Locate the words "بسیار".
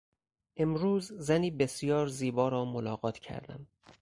1.51-2.07